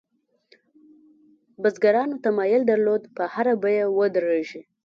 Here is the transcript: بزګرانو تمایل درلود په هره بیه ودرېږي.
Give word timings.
بزګرانو 1.61 2.15
تمایل 2.25 2.61
درلود 2.69 3.03
په 3.15 3.23
هره 3.33 3.53
بیه 3.63 3.85
ودرېږي. 3.97 4.61